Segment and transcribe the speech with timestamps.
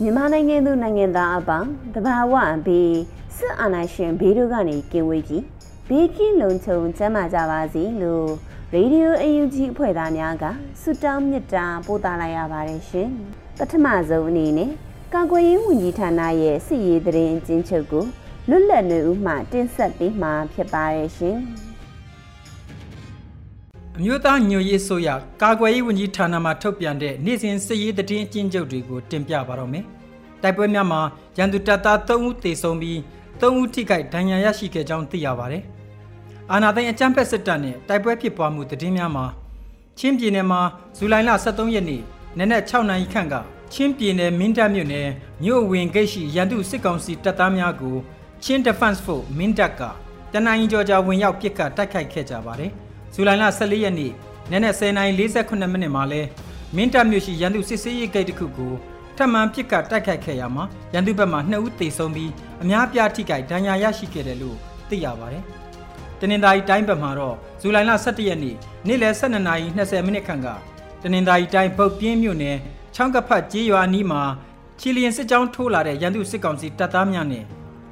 [0.00, 2.34] မြန်မာနိုင်ငံသူနိုင်ငံသားအပေါင်းတဘာဝ
[2.66, 2.82] ဘီ
[3.36, 5.44] စစ်အာဏာရှင်ဘေးတို့ကနေကင်ဝေးကြီး
[5.88, 8.28] ဘေးကင်းလုံခြုံကျန်းမာကြပါစေလို့
[8.72, 10.44] ရေဒီယိုအယူဂျီအဖွဲ့သားများက
[10.80, 13.08] ဆုတောင်းမေတ္တာပို့သလိုက်ရပါတယ်ရှင်
[13.58, 14.70] ပထမဆုံးအနေနဲ့
[15.14, 18.04] ကာကွယ်ရေးဝန်ကြီးဌာနရဲ့စစ်ရေးသတင်းအချင်းချုပ်ကို
[18.48, 21.38] လွတ်လပ်နေဦးမှတင်ဆက်ပေးမှာဖြစ်ပါတယ်ရှင်
[23.98, 25.08] အမျိုးသားညွရေးဆိုရ
[25.42, 29.84] ကာကွယ်ရေးဝန်ကြီးဌာနမှထုတ်ပြန်တဲ့နေ့စဉ်စစ်ရေးသတင်းအကျဉ်းချုပ်တွေကိုတင်ပြပါတော့မယ်။
[30.42, 31.00] တိုက်ပွဲများမှာ
[31.38, 32.98] ရန်သူတပ်သား3ဦးသေဆုံးပြီး
[33.40, 35.62] 3ဦးထိခိုက်ဒဏ်ရာရရှိခဲ့ကြောင်းသိရပါတယ်။
[36.52, 39.24] အာနာသိန်းအကြမ်းဖက်စစ်တပ်နဲ့တိုက်ပွဲဖြစ်ပွားမှုသတင်းများမှာ
[39.98, 40.60] ချင်းပြည်နယ်မှာ
[40.96, 42.02] ဇူလိုင်လ23ရက်နေ့
[42.38, 43.34] နနက်6နာရီခန့်က
[43.72, 45.08] ချင်းပြည်နယ်မင်းတပ်မြို့နယ်
[45.44, 47.96] မြို့ဝင်ဂိတ်ရှိရန်သူစစ်ကောင်စီတပ်သားများကို
[48.42, 49.82] ချင်း Defense Force မင်းတပ်က
[50.32, 52.72] တနင်္လာရီကျော်ကြာဝင်ရောက်ပစ်ခတ်တိုက်ခိုက်ခဲ့ကြပါတယ်။
[53.14, 54.12] ဇူလိုင်လ14ရက်နေ့
[54.50, 56.22] နနက်10:48မိနစ်မှာလဲ
[56.76, 58.72] မင်းတပ်မြို့ရှိရန်သူစစ်စေးရေးဂိတ်တစ်ခုကို
[59.16, 62.30] ထပ်မံပစ်ကတ်တိုက်ခိုက်ခဲ့ရမှာရန်သူဘက်မှ2ဦးသေဆုံးပြီး
[62.62, 64.56] အများပြားထိခိုက်ဒဏ်ရာရရှိခဲ့တယ်လို့
[64.88, 65.42] သိရပါတယ်။
[66.20, 70.48] တနင်္သာရီတိုင်းဘက်မှာတော့ဇူလိုင်လ17ရက်နေ့နေ့လယ်12:20မိနစ်ခန့်က
[71.02, 72.56] တနင်္သာရီတိုင်းပုတ်ပြင်းမြို့နယ်
[72.94, 74.22] ချောင်းကဖတ်ကျေးရွာနီးမှာ
[74.80, 77.44] ချီလီယန်စစ်ကြောင်းထိုးလာတဲ့ရန်သူစစ်ကောင်စီတပ်သားများနဲ့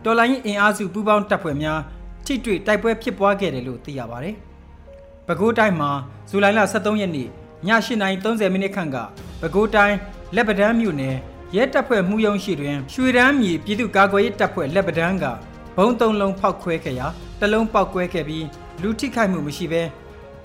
[0.05, 1.81] တော်လိုင်းအင်အားစုပူးပေါင်းတပ်ဖွဲ့များ
[2.25, 4.37] ထိတွေ့တိုက်ပွဲဖြစ်ပွားခဲ့တယ်လို့သိရပါတယ်။
[5.27, 5.91] ပဲခူးတိုင်းမှာ
[6.29, 7.31] ဇူလိုင်လ23ရက်နေ့ည
[7.67, 8.97] 8:30မိနစ်ခန့်က
[9.41, 9.97] ပဲခူးတိုင်း
[10.35, 11.17] လက်ပဒန်းမြို့နယ်
[11.57, 15.25] ရဲတပ်ဖွဲ့မှုယုံရှိတွင်ရွှေရမ်းမြေပြည်သူ့ကာကွယ်ရေးတပ်ဖွဲ့လက်ပဒန်းက
[15.77, 17.07] ဘုံသုံးလုံးဖောက်ခွဲခဲ့ရာ
[17.41, 18.47] တလုံးပေါက်ကွဲခဲ့ပြီး
[18.83, 19.83] လူထိခိုက်မှုမရှိဘဲ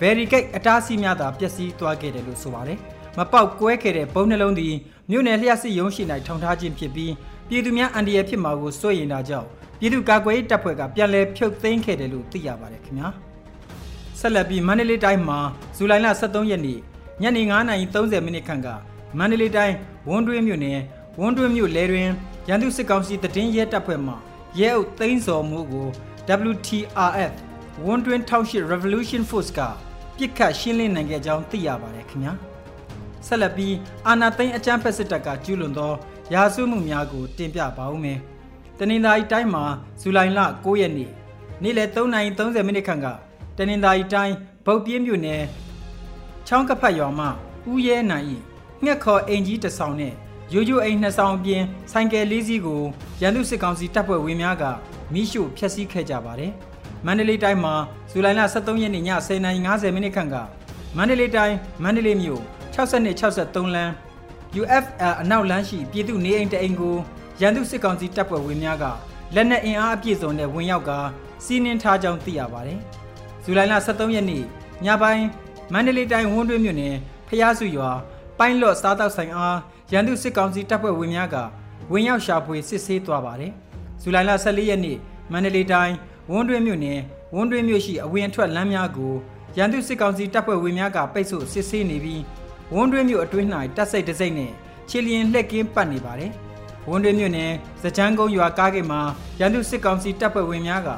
[0.00, 2.78] ဗယ်ရီဂိတ်အတားစီးများသာပျက်စီးသွားခဲ့တယ်လို့ဆိုပါတယ်။
[3.18, 4.74] မပေါက်ကွဲခဲ့တဲ့ဘုံနှလုံးသည်
[5.10, 7.12] မြို့နယ်လျှက်စစ်ရုံးရှိ၌ထောင်ထားခြင်းဖြစ်ပြီး
[7.48, 9.46] ပြည်သူများအန္တရာယ်ဖြစ်မှာကိုစိုးရိမ်တာကြောင့်
[9.80, 13.10] ပြည်သူ့ကာကွယ်ရေးတပ်ဖွဲ့ကပြန်လည်ဖြုတ်သိမ်းခဲ့တယ်လို့သိရပါတယ်ခင်ဗျာ။
[14.20, 15.38] ဆက်လက်ပြီးမန္တလေးတိုင်းမှာ
[15.76, 16.78] ဇူလိုင်လ23ရက်နေ့
[17.22, 17.42] ညနေ
[17.82, 18.68] 9:30မိနစ်ခန့်က
[19.18, 19.74] မန္တလေးတိုင်း
[20.08, 20.80] ဝန်းတွင်းမြို့နယ်
[21.20, 22.08] ဝန်းတွင်းမြို့လဲတွင်
[22.48, 24.14] ရန်သူစစ်ကောင်စီတည်င်းရဲတပ်ဖွဲ့မှ
[24.58, 25.88] ရဲအုပ်သိန်းစော်မှုကို
[26.50, 27.32] WTRF
[27.84, 29.60] ဝန်းတွင်း1000 Revolution Force က
[30.16, 32.32] ပြစ်ခတ်ရှင်းလင်းနိုင်ခဲ့ကြောင်းသိရပါတယ်ခင်ဗျာ
[33.26, 33.74] ဆက်လက်ပြီး
[34.06, 35.92] အာနာသိန်းအကြမ်းဖက်စစ်တပ်ကကျူးလွန်သော
[36.34, 38.18] ရာဇဝမှုများကို တင်ပြပါဦးမယ်
[38.78, 39.64] တနင်္သာရီတိုင်းမှာ
[40.00, 41.10] ဇူလိုင်လ9ရက်နေ့
[41.62, 43.08] နေ့လယ်3:30မိနစ်ခန့်က
[43.58, 45.42] တနင်္သာရီတိုင်းဗုတ်ပြင်းမြို့နယ်
[46.46, 47.26] ချောင်းကဖတ်ရွာမှ
[47.70, 48.26] ဦးရဲနိုင်၏
[48.84, 50.14] ငှက်ခေါ်အိမ်ကြီးတစ်ဆောင်နဲ့
[50.52, 52.82] ရိုးရိုးအိမ်နှစ်ဆောင်အပြင်ဆိုင်ကယ်လေးစီးကို
[53.20, 54.64] ရန်သူစစ်ကောင်စီတပ်ဖွဲ့ဝင်များက
[55.12, 56.52] မိရှို့ဖျက်ဆီးခဲ့ကြပါတယ်။
[57.06, 57.74] မန္တလေးတိုင်းမှာ
[58.10, 59.04] ဇူလိုင်လ23ရက်နေ့ည
[59.46, 60.36] 10:50မိနစ်ခန့်က
[60.96, 62.42] မန္တလေးတိုင်းမန္တလေးမြို့
[62.74, 63.92] 6263လမ်း
[64.60, 66.96] UFL အနောက်လမ်းရှိပြည်သူနေအိမ်တအိမ်ကို
[67.40, 68.84] ရန်သူစစ်ကောင်စီတပ်ဖွဲ့ဝင်များက
[69.34, 70.90] လက်နက်အင်အားအပြည့်စုံနဲ့ဝင်ရောက်က
[71.44, 72.80] စီးနင်းထားကြောင်းသိရပါတယ်။
[73.50, 74.42] ဇူလိုင်လ23ရက်နေ့
[74.84, 75.24] ညပိုင်း
[75.72, 76.94] မန္တလေးတိုင်းဝန်းတွင်းမြို့နယ်
[77.28, 77.90] ဖျားစုရွာ
[78.38, 79.58] ပိုင်းလော့စားတောက်ဆိုင်အား
[79.92, 81.36] ရန်သူစစ်ကောင်စီတပ်ဖွဲ့ဝင်များက
[81.92, 83.52] ဝင်ရောက်ရှာဖွေစစ်ဆေးသွားပါတယ်။
[84.02, 84.96] ဇူလိုင်လ14ရက်နေ့
[85.32, 85.94] မန္တလေးတိုင်း
[86.30, 87.00] ဝန်းတွင်းမြို့နယ်
[87.34, 89.14] ဝန်းတွင်းမြို့ရှိအဝင်အထွက်လမ်းများကို
[89.56, 92.22] ရန်သူစစ်ကောင်စီတပ်ဖွဲ့ဝင်များကပိတ်ဆို့စစ်ဆေးနေပြီး
[92.74, 94.52] ဝန်းတွင်းမြို့အတွင်း၌တပ်စိတ်တစိမ့်နဲ့
[94.88, 96.32] ချီလျင်လှက်ကင်းပတ်နေပါတယ်။
[96.88, 97.52] ဝန်းတွင်းမြို့နယ်
[97.82, 99.00] စကြမ်းကုန်းရွာကားကိတ်မှာ
[99.40, 100.90] ရန်သူစစ်ကောင်စီတပ်ဖွဲ့ဝင်များက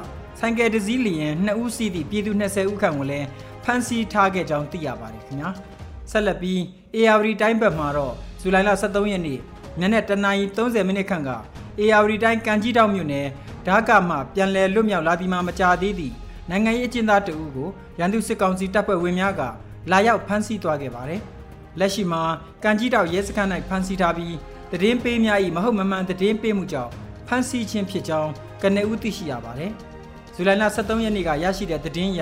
[0.43, 3.27] ဆိုင်ကယ်တစ်စီးလျင်2ဦးစီးသည့်ပြည်သူ20ဦးခန့်ကိုလည်း
[3.63, 5.49] ဖမ်းဆီးထားခဲ့ကြောင်းသိရပါတယ်ခင်ဗျာ
[6.11, 6.59] ဆက်လက်ပြီး
[6.95, 9.39] AR တိုင်းဘက်မှာတော့ဇူလိုင်လ23ရက်နေ့
[9.79, 11.31] နနက်တနာရီ30မိနစ်ခန့်က
[11.79, 13.27] AR တိုင်းကံကြီးတောင်မြို့နယ်
[13.67, 16.13] ဓာကမှပြန်လည်လွတ်မြောက်လာသည်မှာမကြာသေးသည့်
[16.49, 19.41] နိုင်ငံရေးအကျဉ်းသားတဦးကိုရန်သူစစ်ကောင်စီတပ်ဖွဲ့ဝင်များက
[19.91, 21.21] လာရောက်ဖမ်းဆီးသွားခဲ့ပါတယ်
[21.79, 22.21] လက်ရှိမှာ
[22.63, 24.35] ကံကြီးတောင်ရဲစခန်း၌ဖမ်းဆီးထားပြီး
[24.81, 26.91] တည်င်းပေးများ၏မဟုတ်မမှန်တည်င်းပေးမှုကြောင့်
[27.27, 29.73] ဖမ်းဆီးခြင်းဖြစ်ကြောင်းကနေဦးသိရှိရပါတယ်။
[30.35, 32.21] ဇူလိုင်လ23ရက်နေ့ကရရှိတဲ့သတင်းအရ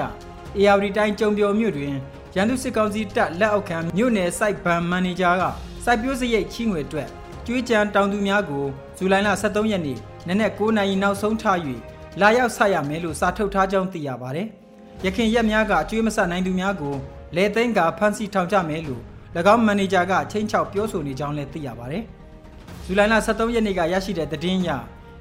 [0.57, 1.93] AR တိုင်းကြုံပြော်မြို့တွင်
[2.35, 5.43] ရန်သူစစ်ကောင်စီတပ်လက်အောက်ခံမြို့နယ်စိုက်ဘဏ်မန်နေဂျာက
[5.85, 7.07] စိုက်ပျိုးစရိတ်ချီးငွေအတွက်
[7.45, 8.65] ကျွေးကြံတောင်သူများကို
[8.97, 9.97] ဇူလိုင်လ23ရက်နေ့
[10.27, 11.57] နနက်9:00နာရီနောက်ဆုံးထား၍
[12.21, 14.47] လာရောက်ဆက်ရမယ်လို့စာထုတ်ထားကြောင်းသိရပါတယ်။
[15.05, 16.95] ရခင်ရက်များကအကျွေးမဆက်နိုင်သူများကို
[17.35, 19.01] လဲသိန်းကဖမ်းဆီးထောင်ချမယ်လို့၎
[19.53, 22.03] င်းမန်နေဂျာကချင်းချောက်ပြောဆိုနေကြောင်းလည်းသိရပါတယ်။
[22.85, 24.71] ဇူလိုင်လ23ရက်နေ့ကရရှိတဲ့သတင်းအရ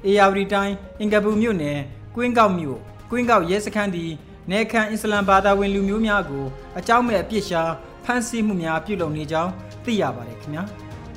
[0.06, 1.78] အေယာဝတီတိုင်းအင်ကပူမြို့နယ်
[2.14, 2.78] ကွင်းကောက်မြို့
[3.10, 4.10] ကွင်းကောက်ရဲစခန်းသည်
[4.50, 6.44] နေခန့်အစ္စလမ်ဘာသာဝင်လူမျိုးများကို
[6.78, 7.62] အကြောင်းမဲ့အပြစ်ရှာ
[8.04, 9.52] ဖမ်းဆီးမှုများပြုလုပ်နေကြောင်း
[9.84, 10.64] သိရပါတယ်ခင်ဗျာ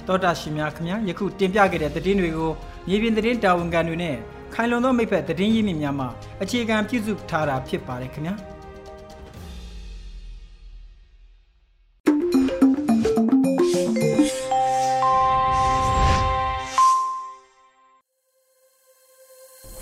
[0.07, 2.51] တောတာရှင်များခင်ဗျာယခုတင်ပြခဲ့တဲ့သတင်းတွေကို
[2.87, 4.15] မြေပြင်သတင်းတာဝန်ခံတွေနဲ့
[4.53, 6.05] ခိုင်လုံသောမိဖက်သတင်းရင်းမြစ်များမှ
[6.41, 8.35] အခြေခံပြုစုထားတာဖြစ်ပါတယ်ခင်ဗျာ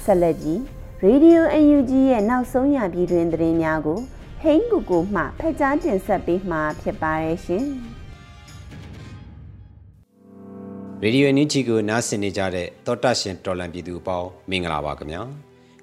[0.04, 4.00] ဆက်လက်ကြီး Radio UNG ရဲ့နောက်ဆုံးရပြည်တွင်သတင်းများကို
[4.42, 7.66] ဟိန်းကူကိုမှဖက်ကြားတင်ဆက်ပေးမှာဖြစ်ပါရဲ့ရှင်။
[11.02, 15.22] ရေဒီယိုအန်ဂျီကိုနားဆင်နေကြတဲ့တောတာရှင်တော်လန်ပြည်သူအပေါင်းမင်္ဂလာပါခင်ဗျာ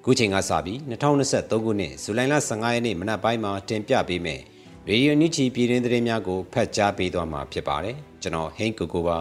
[0.03, 4.41] ခုချိန်ကစပြီး2023ခုနှစ်ဇူလိုင်လ15ရက်နေ့မနက်ပိုင်းမှာတင်ပြပေးမယ်
[4.87, 9.19] ရေဒီယိုအန်ဂျီပြည်တွင်သတင်းများကိုဖတ်ကြားပေးသွားမှာဖြစ်ပါတယ်ကျွန်တော်ဟိန်းကိုကိုပါ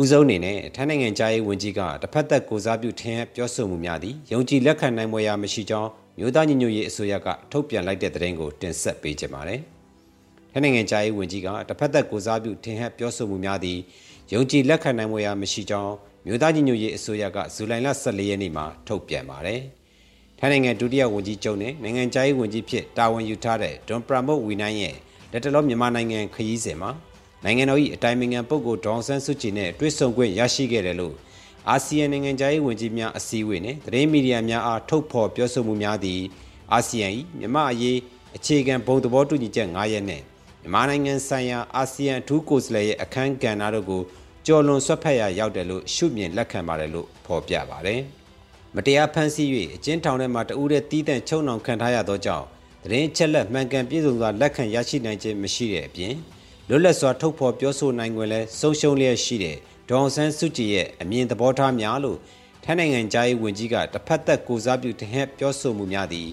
[0.00, 9.60] ဦးဆုံးအနေနဲ့ထိုင်းနိုင်ငံကြားရေးဝန်ကြီးကတစ်ဖက်သက်ကိုစားပြုထင်ပြောဆိုမှုများသည်ယုံကြည်လက်ခံနိုင်မွေရာမရှိကြောင်းမြို့သားညီညွတ်ရေးအစိုးရကထုတ်ပြန်လိုက်တဲ့သတင်းကိုတင်ဆက်ပေးကြပါမယ်။
[10.52, 13.78] ထိုင်းနိုင်ငံကြားရေးဝန်ကြီးကတစ်ဖက်သက်ကိုစားပြုထင်ဟပ်ပြောဆိုမှုများသည်
[14.32, 15.92] ယုံကြည်လက်ခံနိုင်မွေရာမရှိကြောင်း
[16.26, 19.60] မြို့သားညီညွတ်ရေးအစိုးရကဇူလိုင်လ14ရက်နေ့မှာထုတ်ပြန်ပါတယ်။
[20.38, 24.94] ထိုင်းနိုင်ငံဒုတိယဝန်ကြီးချုပ်နဲ့နိုင်ငံကြားရေးဝန်ကြီးဖြစ်တာဝန်ယူထားတဲ့ဒွန်ပရာမုတ်ဝီနိုင်ရဲ့
[25.32, 26.90] လက်တလုံးမြန်မာနိုင်ငံခရီးစဉ်မှာ
[27.44, 31.14] နိုင်ငံတော်၏အတိုင်ပင်ခံပုဂ္ဂိုလ်ဒေါအောင်ဆန်းစုကြည်နဲ့တွေ့ဆုံခွင့်ရရှိခဲ့တယ်လို့
[31.70, 36.20] အာဆီယံနိုင်ငံသားရေးဝန်ကြီးများအစည်းအဝေးနဲ့သတင်းမီဒီယာများအားထုတ်ဖော်ပြောဆိုမှုများသည်
[36.72, 37.08] အာဆီယံ၏
[37.38, 37.98] မြန်မာအရေး
[38.36, 40.22] အခြေခံဘုံသဘောတူညီချက်9ရက်နဲ့
[40.60, 44.02] မြန်မာနိုင်ငံဆိုင်ရာအာဆီယံအထူးကိုယ်စားလှယ်ရဲ့အခမ်းကဏ္ဍတို့ကို
[44.46, 48.00] ကြော်လွန်ဆွတ်ဖက်ရရောက်တယ်လို့ရှုမြင်လက်ခံပါတယ်လို့ဖော်ပြပါတယ်။
[48.74, 52.46] မတရားဖမ်းဆီး၍အကျဉ်းထောင်ထဲမှာတဦးတည်းတီးတန့်ချုံနှောင်ခံထားရသောကြောင့်
[52.84, 56.14] သတင်းချက်လက်မှန်ကန်ပြည့်စုံစွာလက်ခံရရှိနိုင်ခြင်းမရှိတဲ့အပြင်
[56.68, 59.56] လွတ်လပ်စွာထုတ်ဖော်ပြောဆိုနိုင်ခွင့်လဲဆုံးရှုံးလျက်ရှိတဲ့
[59.88, 62.18] ဒေါအောင်ဆန်းစုကြည်ရဲ့အမြင်သဘောထားများလို့
[62.64, 66.28] ထိုင်းနိုင်ငံသားရေးဝန်ကြီးကတစ်ဖက်သက်ကိုစားပြုတဟက်ပြောဆိုမှုများသည်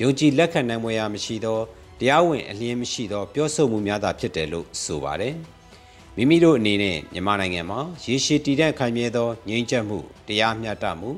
[0.00, 1.58] ယုံကြည်လက်ခံနိုင်မွေရာမရှိသော
[2.00, 5.34] တရားဝင်အလင်းမရှိသောပြောဆိုမှုများသာဖြစ်တယ်လို့ဆိုပါတယ်။
[6.16, 9.98] မိမိတို့အနေနဲ့မြန်မာနိုင်ငံမှာရေရှည်တည်တဲ့ခိုင်မြဲသောငြိမ်းချမ်းမှု
[10.28, 11.10] တရားမျှတမှု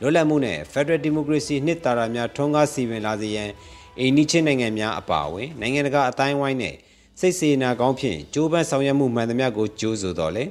[0.00, 3.50] လွတ်လပ်မှုနဲ့ Federal Democracy နှစ်သာရများထွန်းကားစီပင်လာစေရန်
[3.98, 6.76] အိန္ဒိချင်းနိုင်ငံများအပါအဝင်နိုင်ငံတကာအတိုင်းဝိုင်းနဲ့
[7.24, 10.44] စိတ်စေနာကောင်းဖြင့်ကြိုးပမ်းဆောင်ရွက်မှုမှန်သမျှကိုကြိုးဆိုတော်လဲ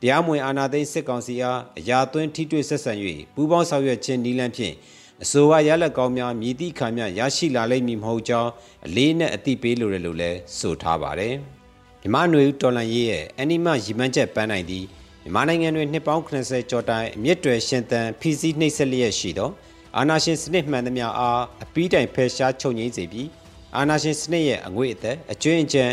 [0.00, 2.92] တရားမဝင်အာဏာသိမ်းစစ်ကောင်စီအားအရာသွင်းထိတွေ့ဆက်ဆံ၍
[3.34, 4.74] ပူးပေါင်းဆောင်ရွက်ခြင်းနည်းလမ်းဖြင့်
[5.22, 8.50] အဆိုပါရလက်ကောင်းများမြည်သည့်ခါမျှရရှိလာလိမ့်မည်မဟုတ်ကြောင်း
[8.86, 11.34] အလေးနက်အသိပေးလိုတယ်လို့လည်းဆိုထားပါတယ်။
[12.02, 14.84] မြမနွေဦးတော်လန်ရေးရဲ့အနိမရီမန်းချက်ပန်းနိုင်သည်
[15.22, 19.50] မြန်မာနိုင်ငံတွင်နှစ်ပေါင်း80ကျော်တိုင်အမြင့်တွယ်ရှင်သန်ဖီစီနှိမ့်ဆက်လျက်ရှိသော
[19.96, 23.28] အာနာရှင်စနစ်မှန်သမျှအားအပီးတိုင်ဖယ်ရှားချုပ်ငြိမ်းစေပြီး
[23.76, 25.84] အာနာရှင်စနစ်ရဲ့အငွေ့အသက်အကျွင်းအကြံ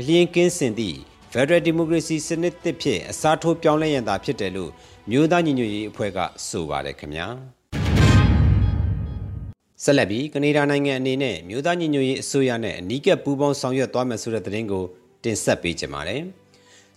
[0.00, 0.98] အလျင်းကင်းစင်သည့်
[1.32, 4.70] Federal Democracy စနစ်သစ်ဖြင့်အစားထိုးပြောင်းလဲရန်သာဖြစ်တယ်လို့
[5.10, 6.18] မြို့သားညီညွတ်ရေးအဖွဲ့က
[6.48, 7.26] ဆိုပါတယ်ခင်ဗျာ
[9.84, 14.84] ဆက်လက်ပြီးကနေဒါနိုင်ငံအနေနဲ့မြို့သားညီညွတ်ရေးအစိုးရနဲ့အနီးကပ်ပူးပေါင်းဆောင်ရွက်သွားမယ်ဆိုတဲ့သတင်းကို
[15.24, 16.22] တင်ဆက်ပေးကြပါမယ်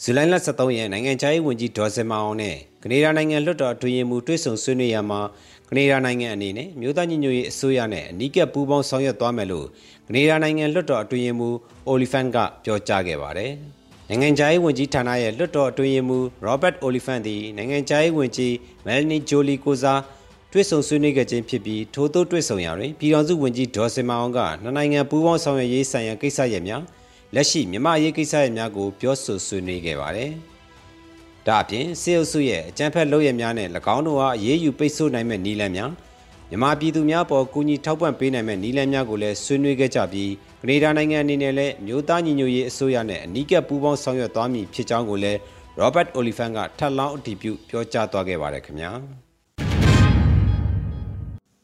[0.04, 5.22] ဇူလိုင်လ23ရက်နိုင်ငံခြားရေးဝန်ကြီးဒေါ်စင်မအောင်နဲ့ကနေဒါနိုင်ငံလွှတ်တော်အတွင်းရေးမှူးတွဲဆုံဆွေးနွေးရမှာ
[5.70, 9.68] ကနေဒါနိုင်ငံအနေနဲ့မြို့သားညီညွတ်ရေးအစိုးရနဲ့အနီးကပ်ပူးပေါင်းဆောင်ရွက်သွားမယ်လို့
[10.08, 13.52] ကနေဒါနိုင်ငံလွှတ်တော်အတွင်းရေးမှူးအိုလီဖန်ကပြောကြားခဲ့ပါတယ်။
[14.10, 18.54] နိုင်ငံခြားရေးဝန်ကြီးဌာနရဲ့လွှတ်တော်အတွင်းရေးမှူးရောဘတ်အိုလီဖန်သည်နိုင်ငံခြားရေးဝန်ကြီး
[18.86, 20.02] မဲလ်နီဂျိုလီကိုစား
[20.52, 26.82] တွဲဆုံဆွေးနွေးခဲ့ခြင်းဖြစ်ပြီးထို့သောတွဲဆုံရာတွင်ပြည်ထောင်စုဝန်ကြီးဒေါ်စင်မအောင်ကနှစ်နိုင်ငံပူးပေါင်းဆောင်ရွက်ရေးဆိုင်ရာကိစ္စရပ်များ
[27.36, 30.32] လက်ရှိမြန်မာရေးကိစ္စရပ်များကိုပြောဆိုဆွေးနွေးခဲ့ပါတယ်။
[31.48, 35.92] ဒါအပြင်စေအုပ်စုရဲ့အကြမ်းဖက်လုပ်ရများနဲ့၎င်းတို့အားအရေးယူပိတ်ဆို့နိုင်မဲ့နည်းလမ်းများ
[36.50, 45.40] မြန်မာပြည်သူများပေါ်ကူညီထောက်ပံ့ပေးနိုင်မဲ့နည်းလမ်းများကိုလည်းဆွေးနွေးခဲ့ကြပြီးကနေဒါနိုင်ငံအနေနဲ့လည်းမြို့သားညီညွတ်ရေးအစိုးရနဲ့အနီးကပ်ပူးပေါင်းဆောင်ရွက်သွားမည်ဖြစ်ကြောင်းကိုလည်း
[45.82, 48.92] Robert Oliphant ကထပ်လောင်းအတည်ပြုပြောကြားသွားခဲ့ပါတယ်ခင်ဗျာ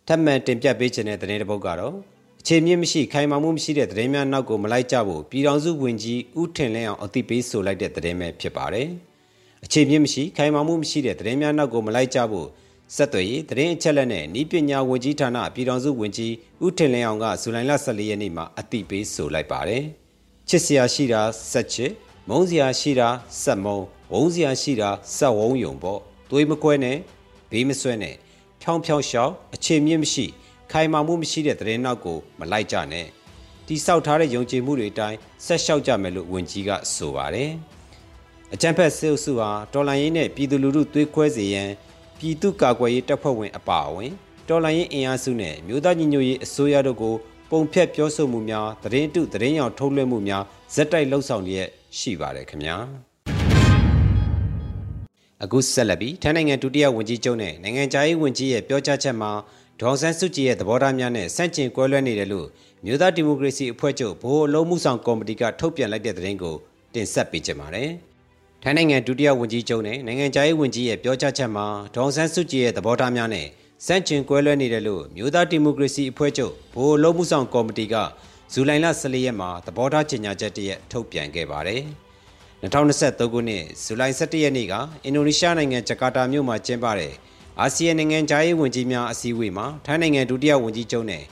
[0.08, 2.17] ထပ်မံတင်ပြပေးခြင်းတဲ့သတင်းတစ်ပုဒ်ကတော့အ
[2.50, 8.88] ခြေမြင့်မရှိခိုင်မာမှုမရှိတဲ့သတင်းများနောက်ကိုမလိုက်ကြဖို့ပြည်ထောင်စုဝန်ကြီးဦးထင်လင်းအောင်အသိပေးဆိုလိုက်တဲ့သတင်းပဲဖြစ်ပါတယ်
[9.66, 12.48] အခြေမြင့်မရှိခိုင်မာမှုမရှိတဲ့သတင်းများနောက်ကိုမလိုက်ကြဖို့
[12.96, 16.34] ဆက်သွယ်ရေးသတင်းအချက်အလက်နဲ့ဤပညာဝန်ကြီးဌာနပြည်ထောင်စုဝန်ကြီး
[16.66, 19.84] ဦးထင်လင်းအောင်ကဇူလိုင်လ14ရက်နေ့မှာအသိပေးဆိုလိုက်ပါတယ်။
[20.50, 21.92] ချစ်စရာရှိတာဆက်ချစ်
[22.30, 23.10] မုန်းစရာရှိတာ
[23.42, 26.00] ဆက်မုန်းဝုန်းစရာရှိတာဆက်ဝုန်းယုံပေါ့။
[26.30, 26.98] သွေးမကွဲနဲ့
[27.52, 28.16] ဘေးမဆွဲနဲ့
[28.62, 30.26] ဖြောင်းဖြောင်းရှောက်အခြေမြင့်မရှိ
[30.72, 33.08] ခိုင်မာမှုမရှိတဲ့သတင်းနောက်ကိုမလိုက်ကြနဲ့
[33.68, 37.52] တိဆောက်ထားတဲ့ယုံကြည်မှုတွေအတိုင်းဆက်လျှောက်ကြမယ်လို့ဝန်ကြီးကဆိုပါတယ်။
[38.54, 41.70] အကြံဖက်စစ်အုပ်စုဟာတော်လှန်ရေးနဲ့ပြည်သူလူထုသွေးခွဲစေရန်
[42.20, 44.12] ပြည်သူ့ကာကွယ်ရေးတပ်ဖွဲ့ဝင်အပါအဝင်
[44.50, 47.16] တော်လှန်ရေးအင်အားစုနဲ့မြို့သားညီညွတ်ရေးအစိုးရတို့ကို
[47.52, 50.44] ပုံဖြတ်ပြောဆိုမှုများသတင်းတုသတင်းရောင်ထုတ်လွှင့်မှုများ
[50.74, 52.78] ဇက်တိုက်လှုပ်ဆောင်လျက်ရှိပါတယ်ခင်ဗျာ
[55.44, 59.32] အခုဆက်လက်ပြီးထိုင်းနိုင်ငံဒုတိယဝန်ကြီးချုပ်နဲ့နိုင်ငံခြားရေးဝန်ကြီးရဲ့ပြောကြားချက်မှာ
[59.82, 62.48] ဒေါ်ဆန်းစုကြည်ရဲ့သဘောထားများနဲ့ဆန့်ကျင်ကွဲလွဲနေတယ်လို့
[62.86, 66.56] မြို့သားဒီမိုကရေစီအဖွဲ့ချုပ်ဗဟိုအလုံးမှုဆောင်ကော်မတီကထုတ်ပြန်လိုက်တဲ့သတင်းကို
[66.94, 67.90] တင်ဆက်ပေးကြပါမယ်။
[68.64, 71.66] ထိုင်းနိုင်ငံဒုတိယဝန်ကြီးချုပ်နဲ့နိုင်ငံခြားရေးဝန်ကြီးရဲ့ပြောကြားချက်မှာ
[71.96, 73.48] ဒေါ်ဆန်းစုကြည်ရဲ့သဘောထားများနဲ့
[73.86, 77.96] စန့်ကျင်ကွဲလွဲနေတယ်လို့မြို့သားဒီမိုကရေစီအဖွဲ့ချုပ်ဗဟိုအလုံးမှုဆောင်ကော်မတီက
[78.54, 81.82] ဇူလိုင်လ14ရက်မှာသဘောထားကြေညာချက်တရက်ထုတ်ပြန်ခဲ့ပါတယ်။
[82.62, 87.14] 2023ခုနှစ်ဇူလိုင်17ရက်နေ့ကအင်ဒိုနီးရှားနိုင်ငံဂျကာတာမြို့မှာကျင်းပတဲ့
[87.62, 91.24] အာဆီယံနိုင်ငံခြားရေးဝန်ကြီးများအစည်းအဝေးမှာထိုင်းနိုင်ငံဒုတိယဝန်ကြီးချုပ်နဲ့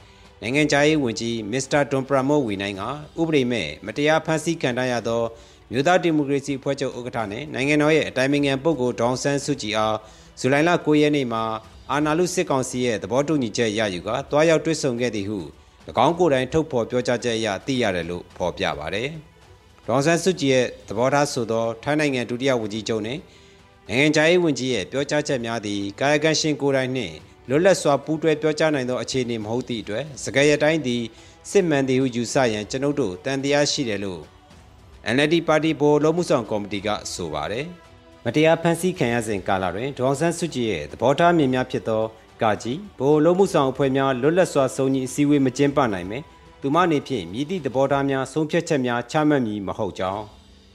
[0.41, 2.84] နိုင်ငံခြားရေးဝန်ကြီးမစ္စတာဒွန်ပရာမို့ဝီနိုင်က
[3.20, 5.22] ဥပဒေမဲ့မတရားဖမ်းဆီးခံရသော
[5.72, 9.96] မြို့သားဒီမိုကရေစီအဖွဲ့ချုပ်ဥက္ကဋ္ဌနဲ့နိုင်ငံတော်ရဲ့အတိုင်ပင်ခံပုဂ္ဂိုလ်ဒေါန်ဆန်းစုကြည်အား
[10.39, 11.44] ဇူလိုင်လ9ရက်နေ့မှာ
[11.91, 15.39] အာနာလူစစ်ကောင်စီရဲ့သဘောတူညီချက်ရယူကတွားရောက်တွေ့ဆုံခဲ့သည်ဟု၎
[16.05, 19.10] င်းကိုယ်တိုင်ထုတ်ဖော်ပြောကြားချက်အရသိရတယ်လို့ဖော်ပြပါတယ်။
[19.88, 23.17] ဒေါန်ဆန်းစုကြည်ရဲ့သဘောထားဆိုသောထိုင်းနိုင်ငံဒုတိယဝန်ကြီးချုပ်နဲ့
[23.89, 27.15] နိုင်ငံခြားရေးဝန်ကြီးရဲ့ပြောကြားချက်များသည်ကာယကံရှင်ကိုယ်တိုင်နှင့်
[27.50, 31.04] လွတ်လပ်စွာပူးတွဲပြောကြားနိုင်သောအခြေအနေမဟုတ်သည့်အတွက်စကားရတိုင်းသည်
[31.50, 34.22] စစ်မှန်သည်ဟုယူဆရန်ကျွန်ုပ်တို့တန်တရားရှိတယ်လို့
[35.15, 37.65] NLD ပါတီဘောလုံးမှုဆောင်ကော်မတီကဆိုပါတယ်။
[38.25, 42.04] မတရားဖန်ဆီးခံရစဉ်ကာလတွင်ဒေါန်ဆန်းစုကြည်ရဲ့သဘောထားမြင်များဖြစ်သော
[42.42, 46.24] ကာကြီးဘောလုံးမှုဆောင်အဖွဲ့များလွတ်လပ်စွာစုံညီအစည်းအဝေးမကျင်းပနိုင်မယ်။
[46.62, 50.24] သူမအနေဖြင့်မြည်သည့်သဘောထားများဆုံးဖြတ်ချက်များချမှတ်မည်မဟုတ်ကြောင်း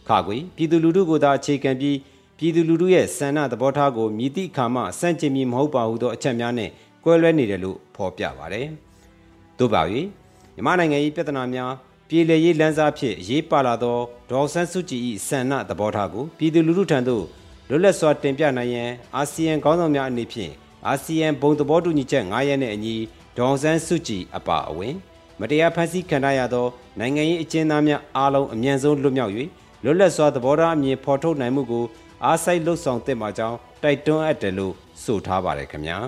[0.08, 1.96] ခါကွေပြည်သူလူထုကိုသာအခြေခံပြီး
[2.42, 6.70] ပြည်သူလူထုရဲ့ဆန္ဒသဘောထားကိုမြည်သည့်အခါမှစန့်ကျင်မည်မဟုတ်ပါဟုသောအချက်များနဲ့
[7.04, 8.66] ကွဲလွဲနေတယ်လို့ဖော်ပြပါတယ်။
[9.58, 9.82] သို့ပါ၍
[10.54, 11.72] မြန်မာနိုင်ငံ၏ပြဿနာများ
[12.08, 13.98] ပြည်လည်ရေးလမ်းစားဖြင့်ရေးပါလာသော
[14.30, 17.24] ဒေါ်ဆန်းစုကြည်၏ဆန္ဒသဘောထားကိုပြည်သူလူထုထံသို့
[17.68, 20.52] လွတ်လပ်စွာတင်ပြနိုင်ရန်အာဆီယံခေါင်းဆောင်များအနေဖြင့်
[20.86, 22.94] အာဆီယံဘုံသဘောတူညီချက်9ရက်နှင့်အညီ
[23.38, 24.94] ဒေါ်ဆန်းစုကြည်အပါအဝင်
[25.40, 26.66] မတရားဖန်ဆီးခံရသော
[26.98, 29.32] နိုင်ငံရေးအကျဉ်းသားများအားလုံးအမြန်ဆုံးလွတ်မြောက်၍
[29.84, 31.84] လွတ်လပ်စွာသဘောထားအမြင်ဖော်ထုတ်နိုင်မှုကို
[32.26, 34.74] အားစိုက်လှုပ်ဆောင်သင့်ပါကြောင်းတိုက်တွန်းအပ်တယ်လို့
[35.04, 35.98] ဆိုထားပါတယ်ခင်ဗျာ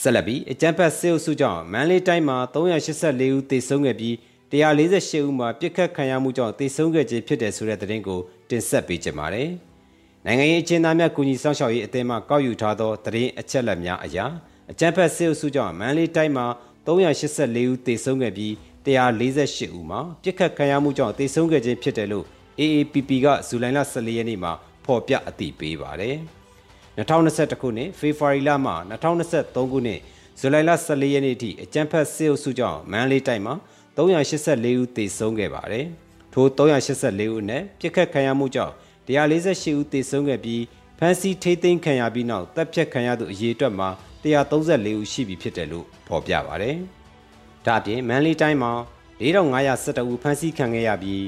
[0.00, 4.14] ဆက်လက်ပြီးအကြံဖတ်စေအုပ်စုကြောင့်မန်လေးတိုင်းမှာ384ဦးသေဆုံးခဲ့ပြီး
[4.52, 8.20] 148ဦးမှာပြစ်ခတ်ခံရမှုကြောင့်သေဆုံးခဲ့ခြင်းဖြစ်တယ်ဆိုတဲ့သတင်းကို
[8.50, 9.50] တင်ဆက်ပေးကြပါမယ်။
[10.26, 14.26] နိုင်ငံရေးအကျဉ်းသားများကူညီဆောင်ရှောက်ရေးအသင်းမှကောက်ယူထားသောသတင်းအချက်အလက်များအရာ
[14.70, 16.46] အကြံဖတ်စေအုပ်စုကြောင့်မန်လေးတိုင်းမှာ
[16.86, 18.52] 384ဦးသေဆုံးခဲ့ပြီး
[18.86, 22.26] 148ဦးမှာပြစ်ခတ်ခံရမှုကြောင့်သေဆုံးခဲ့ခြင်းဖြစ်တယ်လို့
[22.60, 24.52] AAPP ကဇူလိုင်လ14ရက်နေ့မှာ
[24.84, 26.16] ဖော်ပြအသိပေးပါတယ်။
[26.98, 30.00] 2021ခုနှစ်ဖေဖော်ဝါရီလမှ2023ခုနှစ်
[30.40, 33.54] ဇူလိုင်လ14ရက်နေ့ထိအကြံဖက်စစ်အုပ်စုကြောင့်မန္တလေးတိုင်းမှာ
[33.96, 35.86] 384ဦးသေဆုံးခဲ့ပါတယ်။
[36.34, 38.74] ထို384ဦးအနက်ပြစ်ခတ်ခံရမှုကြောင့်
[39.08, 40.62] 148ဦးသေဆုံးခဲ့ပြီး
[40.98, 43.88] ဖမ်းဆီးထိသိမ်းခံရပြီးနောက်တပ်ဖြတ်ခံရသူအရေအတွက်မှာ
[44.22, 46.76] 134ဦးရှိပြီဖြစ်တယ်လို့ဖော်ပြပါတယ်။
[47.66, 48.72] ဒါ့အပြင်မန္တလေးတိုင်းမှာ
[49.20, 51.24] 4512ဦးဖမ်းဆီးခံခဲ့ရပြီး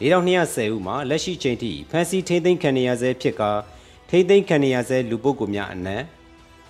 [0.00, 3.50] 4210ဦးမှာလက်ရှိချိန်ထိဖမ်းဆီးထိန်းသိမ်းခံနေရဆဲဖြစ်ကာ
[4.10, 6.02] ထိန်းသိမ်းခံနေရဆဲလူပုဂ္ဂိုလ်များအနက်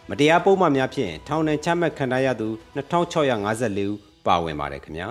[0.08, 5.08] မတရားပုံမှန်များဖြင့်ထောင်ဒဏ်ချမှတ်ခံရသူ2654ဦးပါဝင်ပါတယ်ခင်ဗျာ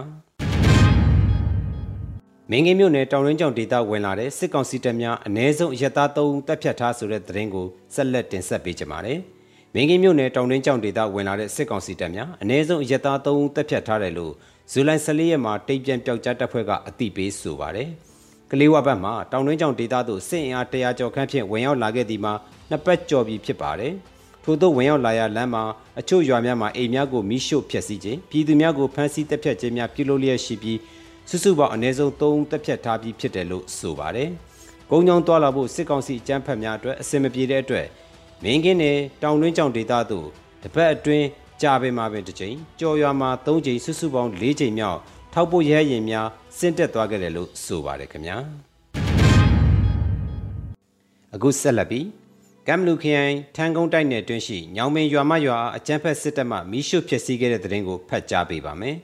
[2.50, 9.20] မင်းကင်းမြို့နယ်တောင်ရင်းကျောင်းဒေသဝင်လာတဲ့စစ်ကောင်စီတပ်များအ ਨੇ ဆုံးရက်သား3ဦးတပ်ဖြတ်ထားဆိုတဲ့သတင်းကိုဆက်လက်တင်ဆက်ပေးကြပါမယ်။
[9.74, 14.34] မင်းကင်းမြို့နယ်တောင်ရင်းကျောင်းဒေသဝင်လာတဲ့စစ်ကောင်စီတပ်များအ ਨੇ ဆုံးရက်သား3ဦးတပ်ဖြတ်ထားတယ်လို့
[14.74, 17.90] ဇူလိုင်14ရက်မှာတိတ်ပြန်ပျောက်ကြားတပ်ဖွဲ့ကအသိပေးဆိုပါတယ်။
[18.52, 22.34] ကလေးဝဘတ်မှာတောင်တွင်းကျောင်းဒေသသို့စစ်အင်အား100ကျော်ခန့်ဖြင့်ဝင်ရောက်လာခဲ့သည်မှာ
[22.70, 23.94] နှစ်ပတ်ကျော်ပြီဖြစ်ပါတယ်။
[24.44, 25.64] ထို့သောဝင်ရောက်လာရလမ်းမှာ
[26.00, 30.80] အချို့ရွာများမှာအိမ်များကိုမိရှို့ဖျက်ဆီးခြင်းပြည်သူများကိုဖမ်းဆီးတပ်ဖြတ်ခြင်းများပြုလုပ်လျက်ရှိပြီး
[31.30, 34.30] စုစုပေါင်းအနည်းဆုံး3ဦးတပ်ဖြတ်ထားပြီးဖြစ်တယ်လို့ဆိုပါတယ်။
[34.90, 37.88] ကုန်းကြောင်းတွာလာဖို့စစ်ကောင်စီအကြမ်းဖက်များအတွက်အစင်မပြေတဲ့အတွက်
[38.44, 40.28] မင်းကင်းနယ်တောင်တွင်းကျောင်းဒေသသို့
[40.64, 41.28] တပတ်အတွင်း
[41.62, 45.00] ကြာပင်မှာပင်တစ်ချိန်ကြော်ရွာမှာ၃ချိန်စုစုပေါင်း၄ချိန်မြောက်
[45.34, 46.28] ထောက်ပို့ရဲရင်များ
[46.58, 48.38] ဆင့်တက်သွားခဲ့တယ်လို့ဆိုပါတယ်ခင်ဗျာ
[51.36, 52.06] အခုဆက်လက်ပြီး
[52.68, 58.96] ကမ်လူခရိုင်ထန်းကုန်းတိုက်နယ်တွင်းရှိညောင်ပင်ရွာမရွာအကျန်းဖက်စစ်တပ်မှမီးရှို့ဖျက်ဆီးခဲ့တဲ့တဲ့ရင်ကိုဖတ်ကြားပေးပါမယ်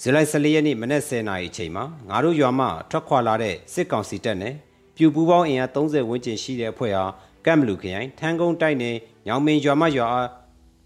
[0.00, 4.54] ဇူလိုင်14ရက်နေ့မနက်10:00နာရီအချိန်မှာငါတို့ရွာမှထွက်ခွာလာတဲ့စစ်ကောင်စီတပ်နဲ့
[4.96, 7.04] ပြူပူပေါင်းအင်အား30ဝန်းကျင်ရှိတဲ့အဖွဲ့ဟာ
[7.46, 8.96] ကမ်လူခရိုင်ထန်းကုန်းတိုက်နယ်
[9.26, 10.08] ညောင်ပင်ရွာမရွာ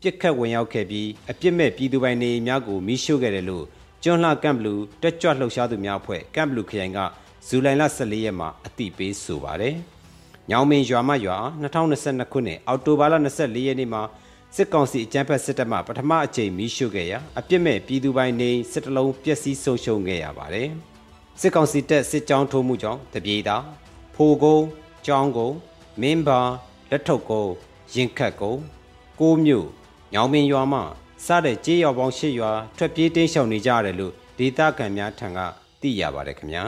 [0.03, 3.65] ပြစ်ခတ်ဝင်ရောက်ခဲ့ပြီးအပြစ်မဲ့ပြည်သူပိုင်နေများကိုမိရှို့ခဲ့တယ်လို့
[4.03, 6.99] ကျွန်းလှကမ်ဘလူးတက်ကြွလှုပ်ရှားသူများအဖွဲ့ကမ်ဘလူးခရိုင်က
[7.47, 9.75] ဇူလိုင်လ14ရက်မှာအတိပေးဆိုပါတယ်။
[10.51, 11.39] ညောင်မင်းရွာမရွာ
[11.85, 14.03] 2022ခုနှစ်အောက်တိုဘာလ24ရက်နေ့မှာ
[14.57, 20.69] စစ်ကောင်စီအကြမ်းဖက်စစ်တပ်မှပထမအကြိမ်မီးရှို့ခဲ့ရာအပြစ်မဲ့ပြည်သူပိုင်းနေစစ်တလုံးပျက်စီးဆုံးရှုံးခဲ့ရပါတယ်။
[21.41, 23.57] စစ်ကောင်စီတပ်စစ်ကြောင်းထိုးမှုကြောင့်တပြေတာ
[24.15, 24.67] ဖိုကုန်း
[25.07, 25.57] ကျောင်းကုန်း
[26.01, 26.41] မင်းပါ
[26.91, 27.53] လက်ထုပ်ကုန်း
[27.95, 28.61] ရင်ခတ်ကုန်း
[29.21, 29.67] ကိုးမြို့
[30.19, 30.81] ညောင်ပင်ရွာမှ
[31.27, 35.39] စတဲ့ကြေးရွာပေါင်း၈ရွာထွက်ပြေးတိမ်းရှောင်နေကြရတယ်လို့ဒေသခံများထံက
[35.81, 36.65] သိရပါတယ်ခင်ဗျာ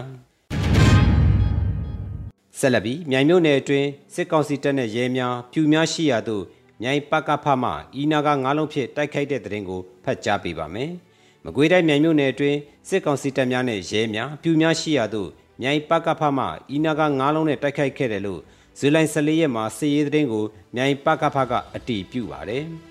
[2.58, 6.44] ဆက်လက်ပြီးမြိုင်မြို့နယ်အတွင်းစစ်ကောင်စီတပ်နဲ့ရဲများပြူများရှိရာသို့
[6.82, 10.90] မြိုင်ပကဖမှဤနာကငါးလုံးဖြင့်တိုက်ခိုက်တဲ့တဲ့ရင်ကိုဖတ်ကြားပေးပါမယ်။
[11.44, 15.28] မကွေးတိုင်းမြိုင်မြို့နယ်အတွင်းစစ်ကောင်စီတပ်များနဲ့ရဲများပြူများရှိရာသို့
[15.62, 18.40] မြိုင်ပကဖမှဤနာကငါးလုံးနဲ့တိုက်ခိုက်ခဲ့တယ်လို့
[18.78, 20.44] ဇူလိုင်14ရက်မှာစစ်ရေးသတင်းကို
[20.76, 22.66] မြိုင်ပကဖကအတည်ပြုပါတယ်။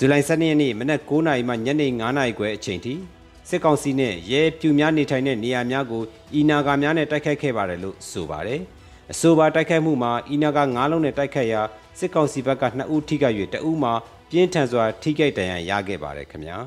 [0.00, 2.94] ဇူလိုင်12ရက်နေ့မနက်9:00နာရီမှညနေ9:00နာရီခွဲအချိန်ထိ
[3.48, 6.02] စစ်ကောင်စီနဲ့ရဲပြူများနေထိုင်တဲ့နေရာများကို
[6.38, 8.60] ဤနာဂါများနဲ့တိုက်ခိုက်ခဲ့ပါတယ်လို့ဆိုပါတယ်။
[9.12, 11.60] အဆိုပါတိုက်ခိုက်မှုမှာဤနာဂါ9လုံးနဲ့တိုက်ခိုက်ရာ
[11.98, 13.92] စစ်ကောင်စီဘက်က2ဦးထိခိုက်၍တဦးမှာ
[14.30, 16.58] ပြင်းထန်စွာထိခိုက်ဒဏ်ရာရခဲ့ပါတယ်ခင်ဗျာ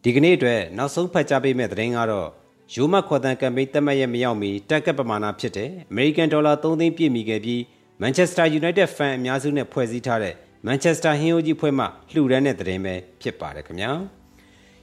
[0.02, 2.28] ။ဒီကနေ့အတွက်နောက်ဆုံးဖတ်ကြားပေးမယ့်သတင်းကတော့
[2.74, 7.60] ရိုးမခေါ်တန်ကမ်ပိန်းတက်မှတ်ရမရောက်မီတက်ကပ်ပမာဏဖြစ်တဲ့ American Dollar 3သိန်းပြည့်မီခဲ့ပြီး
[7.98, 10.34] Manchester United fan အများစုနဲ့ဖွဲ့စည်းထားတဲ့
[10.66, 13.92] မန်ချက်စတာဟင်းယိုကြီးဖွဲ့မှလှူဒန်းတဲ့သတင်းပဲဖြစ်ပါတယ်ခင်ဗျာ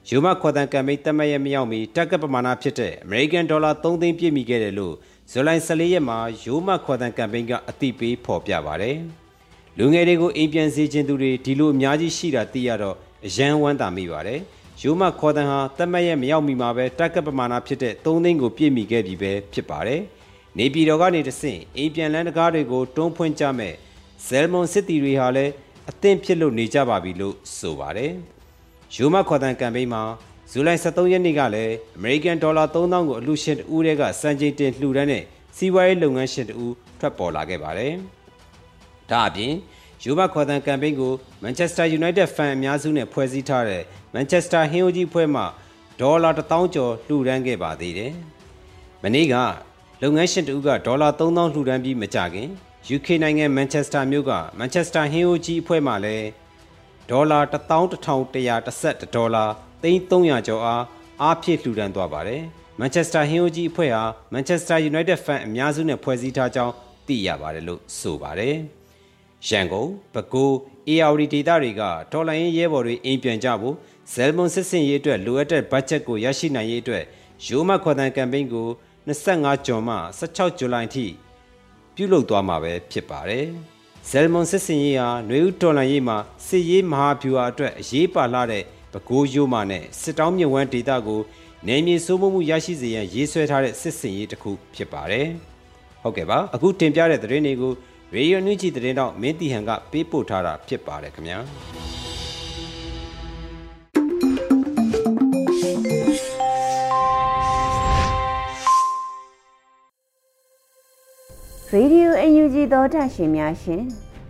[0.10, 4.96] ယူမခေါ်တန်ကမ်ပိန်းတက်မရမရောက်မီတက်ကပ်ပမာဏဖြစ်တဲ့ American Dollar 3သိန်းပြည့်မီခဲ့တယ်လို့
[5.32, 8.98] ဇူလိုင်14ရက်မှာယူမခေါ်တန်ကမ်ပိန်းကအသိပေးဖော်ပြပါတယ်
[9.78, 14.40] လူငယ်တွေကိုအိမ်ပြန်စေခြင်းသူတွေဒီလိုအများကြီးရှိတာသိရတော့အယံဝမ်းသာမိပါတယ်
[14.82, 20.02] ယူမခေါ်တန်ဟာတက်မရက်မရောက်မီမှာပဲတက်ကပ်ပမာဏဖြစ်တဲ့3သိန်းကိုပြည့်မီခဲ့ပြီပဲဖြစ်ပါတယ်
[20.58, 23.74] နေပြည်တော်ကနေတဆင့်အိမ်ပြန်လန်းတကားတွေကိုတွန်းဖွင့်ကြမဲ့
[24.28, 25.52] ဇယ်မွန်စစ်တီတွေဟာလည်း
[25.90, 28.12] အသင့်ဖြစ်လို့နေကြပါပြီလို့ဆိုပါတယ်။
[28.96, 30.04] ယူမခေါ်တန်ကမ်ပိန်းမှာ
[30.52, 35.24] ဇူလိုင်23ရက်နေ့ကလည်း American Dollar 3000ကိုအလူရှင်တဦးတွေကစံချိန်တင်လှူဒန်းတဲ့
[35.58, 37.94] စီးပွားရေးလုပ်ငန်းရှင်တဦးထွက်ပေါ်လာခဲ့ပါတယ်။
[39.10, 39.54] ဒါအပြင်
[40.04, 43.84] ယူမခေါ်တန်ကမ်ပိန်းကို Manchester United fan အများစုနဲ့ဖွဲ့စည်းထားတဲ့
[44.16, 45.44] Manchester ဟင်းအိုကြီးဖွဲ့မှ
[46.02, 48.12] ဒေါ်လာ1000ကျော်လှူဒန်းခဲ့ပါသေးတယ်။
[49.04, 49.36] မနေ့က
[50.06, 52.50] လုပ်ငန်းရှင်တဦးကဒေါ်လာ3000လှူဒန်းပြီးမကြခင်
[52.96, 56.28] UK နိုင်ငံမန်ချက်စတာမြို့ကမန်ချက်စတာဟင်းအိုကြီးအဖွဲ့မှလည်း
[57.10, 59.46] ဒေါ်လာ11130ဒေါ်လာ
[59.84, 60.84] 3300ကျော်အား
[61.22, 62.42] အားဖြည့်လှူဒန်းသွားပါတယ်။
[62.80, 66.74] မန်ချက်စတာဟင်းအိုကြီးအဖွဲ့ဟာမန်ချက်စတာယူနိုက်တက်ဖန်အများစုနဲ့ဖွဲ့စည်းထားကြောင်း
[67.08, 68.56] သိရပါတယ်လို့ဆိုပါတယ်။
[69.48, 70.52] ရန်ကုန်၊ပဲခူး၊
[70.98, 73.76] AR ဒေသတွေကဒေါ်လာရင်းရဲဘော်တွေအိမ်ပြန်ကြဖို့
[74.14, 77.04] ဇယ်မွန်စစ်စင်ရေးအတွက်လိုအပ်တဲ့ဘတ်ဂျက်ကိုရရှိနိုင်ရေးအတွက်
[77.48, 78.70] ရိုးမခေါ်တန်ကမ်ပိန်းကို
[79.08, 81.06] 25ဂျွန်မှ16ဇူလိုင်ထိ
[81.96, 83.48] ပြုလုပ်သွားမှာပဲဖြစ်ပါတယ်။
[84.10, 88.64] ဇယ်မွန်စစ်စင်ရေးဟာຫນွေဦးတော်လန်ရေးမှာစစ်ရေးမဟာဗျူဟာအတွက်အရေးပါလာတဲ့
[88.94, 91.22] ပဲခူးရိုးမာနဲ့စစ်တောင်းမြဝန်းဒေသကို
[91.68, 95.28] နေမြေစိုးမိုးမှုရရှိစေရန်ရေးဆွဲထားတဲ့စစ်စင်ရေးတစ်ခုဖြစ်ပါတယ်။
[96.04, 97.74] ဟုတ်ကဲ့ပါအခုတင်ပြတဲ့သတင်းတွေကို
[98.16, 101.40] ရေဒီယိုနူးချီသတင်းတော့မင်းတီဟန်ကပေးပို့ထားတာဖြစ်ပါတယ်ခင်ဗျာ။
[111.76, 113.84] ရေဒီယိုအယူဂျီသောတာရှင်များရှင်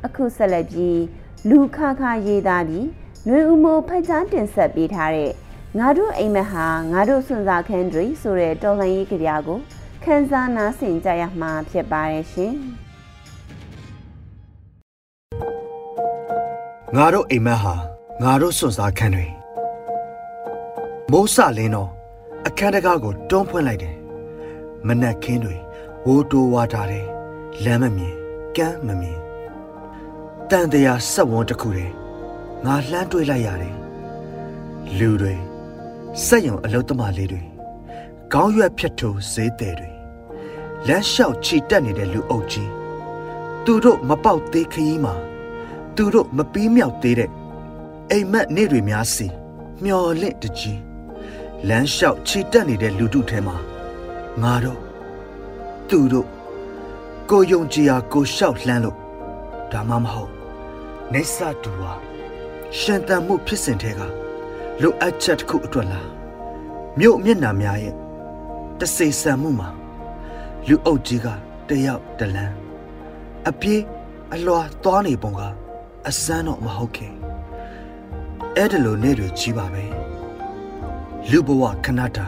[0.06, 1.02] အခုဆက်လက်ပြီး
[1.50, 2.88] လူခခရေးသားပြီး
[3.26, 5.32] ຫນွေဦးမိုးဖတ်ကြားတင်ဆက်ပေးထားတဲ့
[5.80, 9.60] ငါတို့အိမ်မက်ဟာငါတို့စွန့်စားခန်းတွေဆိုတဲ့တော်လှန်ရေးကြပြကို
[10.04, 12.54] ခန်းစားနားဆင်ကြရမှာဖြစ်ပါတယ်ရှင်
[16.96, 17.76] ငါတို့အိမ်မက်ဟာ
[18.24, 19.28] ငါတို့စွန့်စားခန်းတွေ
[21.12, 21.90] မိုးစလင်းတော့
[22.48, 23.96] အခန်းတကားကိုတွန်းဖွင့်လိုက်တယ်
[24.88, 25.56] မနက်ခင်းတွေ
[26.06, 27.13] ဝိုးတိုးဝါထားတယ်
[27.62, 28.16] လမ်းမမြင်
[28.58, 29.20] ကမ်းမမြင်
[30.50, 31.94] တန်တရာဆက်ဝန်းတစ်ခုတည်း
[32.66, 33.76] ငါလှမ်းတွေးလိုက်ရတယ်
[34.98, 35.34] လူတွေ
[36.26, 37.42] စက်ရုံအလုတ်သမားလေးတွေ
[38.34, 39.92] ခေါင်းရွက်ဖြတ်ထိုးဈေးတယ်တွေ
[40.88, 42.72] လမ်းလျှောက်ခြိတက်နေတဲ့လူအုပ်ကြီး
[43.66, 45.14] သူတို့မပေါက်သေးခရီးမှာ
[45.96, 47.32] သူတို့မပြီးမြောက်သေးတဲ့
[48.12, 49.28] အိမ်မက်နေတွေများစီ
[49.84, 50.80] မျော်လင့်တကြီး
[51.68, 53.58] လမ်းလျှောက်ခြိတက်နေတဲ့လူတို့ထဲမှာ
[54.42, 54.80] ငါတို့
[55.90, 56.28] သူတို့
[57.36, 58.98] ကိုယုံကြည်ရာကိုလျှောက်လှမ်းလို့
[59.72, 60.32] ဒါမှမဟုတ်
[61.14, 61.94] နေဆာတူဟာ
[62.80, 64.02] ရှင်တန်မှုဖြစ်စဉ်ထဲက
[64.82, 66.10] လိုအပ်ချက်တစ်ခုအတွက်လား
[67.00, 67.96] မြို့မျက်နှာများရဲ့
[68.80, 69.70] တစေဆန်မှုမှာ
[70.68, 71.28] လူအုပ်ကြီးက
[71.70, 72.56] တယောက်တလန်း
[73.50, 73.82] အပြေး
[74.34, 75.42] အလွာသွားနေပုံက
[76.08, 77.14] အစမ်းတော့မဟုတ်ခင်
[78.56, 79.84] အဲ့ဒါလိုနေ့တွေကြီးပါပဲ
[81.30, 82.26] လူဘဝခဏတာ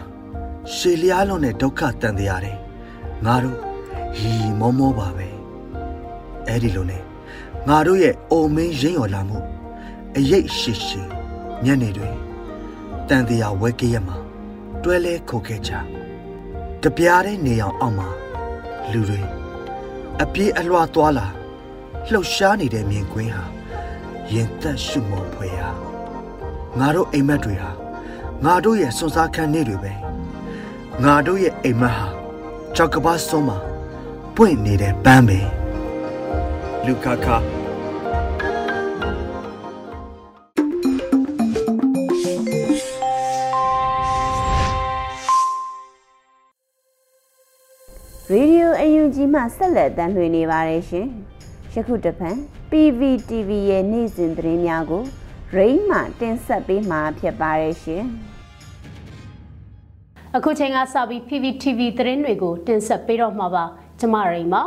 [0.74, 2.58] ရှေလျားလုံးနဲ့ဒုက္ခတန်တရားတယ်
[3.28, 3.75] ငါတို့
[4.16, 5.28] ဟီမောမောပါပဲ
[6.48, 7.04] အဲ့ဒီလိုနဲ့
[7.68, 9.40] ငါတို့ရဲ့အိုမင်းရင်းရော်လာမှု
[10.18, 11.02] အရေးရှိရှိ
[11.66, 12.10] ညနေတွေ
[13.08, 14.18] တန်တရားဝဲကရမှာ
[14.84, 15.72] တွဲလဲခုတ်ခဲ့ကြ
[16.84, 18.10] တပြားတဲ့နေအောင်အောက်မှာ
[18.92, 19.22] လူတွေ
[20.22, 21.28] အပြေးအလွှာသွားလာ
[22.12, 23.46] လှုပ်ရှားနေတဲ့မြင်ကွင်းဟာ
[24.34, 25.70] ရင်သက်ရှုမောဖွယ်ရာ
[26.80, 27.72] ငါတို့အိမ်မက်တွေဟာ
[28.46, 29.94] ငါတို့ရဲ့စွန်စားခန်းနေတွေပဲ
[31.04, 32.08] ငါတို့ရဲ့အိမ်မက်ဟာ
[32.76, 33.58] ကြောက်ကပါစုံးမှာ
[34.40, 35.40] ပွင့်နေတဲ့ပန်းပဲ
[36.86, 37.28] လူခခ
[48.32, 51.08] ရေဒီယိုအယူကြီးမှဆက်လက်တမ်းလွှင့်နေပါတယ်ရှင်
[51.74, 52.30] ယခုတပံ
[52.72, 55.04] PVTV ရဲ့နေ့စဉ်သတင်းများကို
[55.56, 58.04] ရိမ့်မှတင်ဆက်ပေးမှာဖြစ်ပါတယ်ရှင်
[60.36, 63.66] အခုချိန်ကစပြီး PVTV သတင်းတွေကိုတင်ဆက်ပေးတော့မှာပါ
[64.00, 64.64] ကျမရိမ့်ပါ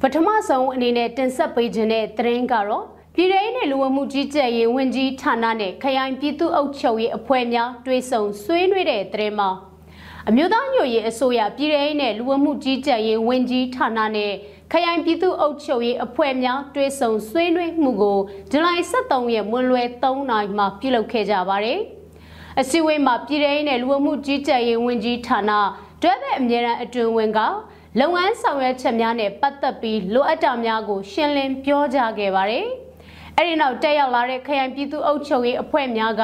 [0.00, 9.50] ပထမဆုံးအနေနဲ့တင်ဆက်ပေးခြင်းတဲ့သတင်းကတော့ပြည်ထောင်နဲ့လူဝမှုကြီးကြပ်ရေးဝန်ကြီးဌာနနဲ့ခရိုင်ပြည်သူ့အုပ်ချုပ်ရေးအဖွဲ့များတွဲဆုံဆွေးနွေးတဲ့သတင်းမှာ
[10.28, 14.32] အမျိုးသားညွရေးအစိုးရပြည်ထောင်နဲ့လူဝမှုကြီးကြပ်ရေးဝန်ကြီးဌာနနဲ့
[14.72, 18.18] ခရိုင်ပြည်သူ့အုပ်ချုပ်ရေးအဖွဲ့များတွဲဆုံဆွေးနွေးမှုကို
[18.50, 21.80] ဇူလိုင်23ရက်မွန်းလွဲ3နာရီမှာပြုလုပ်ခဲ့ကြပါတယ်။
[22.58, 25.50] အစည်းအဝေးမှာပြည်ထောင်နဲ့လူဝမှုကြီးကြပ်ရေးဝန်ကြီးဌာန
[26.02, 27.40] တွဲဘက်အမြဲတမ်းအတွင်ဝင်က
[27.98, 32.66] လုပ်ငန်းဆောင်ရွက်ချက်များနဲ့ပတ်သက်ပြီးလိုအပ်တာများကို ရှင်းလင်းပြောကြားခဲ့ပါတယ်။
[33.36, 36.22] အဲဒီနောက်တက်ရောက်လာတဲ့ခရိုင်ပြည်သူ့အုပ်ချုပ်ရေးအဖွဲ့များက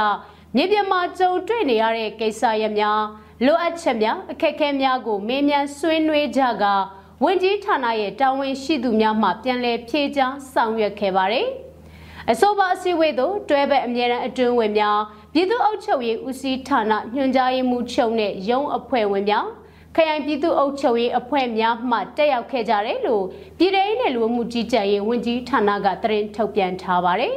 [0.56, 3.02] မြေပြင်မှာကြုံတွေ့နေရတဲ့ကိစ္စရပ်များ
[3.44, 6.64] လိုအပ်ချက်များအခက်အခဲများကိုမေးမြန်းဆွေးနွေးကြက
[7.24, 11.48] ဝန်ကြီးဌာနရဲ့တာဝန်ရှိသူများမှပြန်လည်ဖြေကြားဆောင်ရွက်ခဲ့ပါတယ်။
[12.30, 14.98] အဆိုပါအစည်းအဝေးသို့တွဲဘက်အမြဲတမ်းအတွင်းဝင်များ
[15.38, 19.46] ပြည်သူ့အုပ်ချုပ်ရေးဦးစီးဌာနညွှန်ကြားရေးမှူးချုပ်နဲ့ရုံးအဖွဲ့ဝင်များ
[19.96, 23.24] ခရိုင်ပြည်သူ့အုပ်ချုပ်ရေးအဖွဲ့များမှတက်ရောက်ခဲ့ကြတယ်လို့
[23.58, 27.34] ပြည်ထောင်နဲ့လူမှုကြီးကြပ်ရေးဝန်ကြီးဌာနကသတင်းထုတ်ပြန်ထားပါတယ်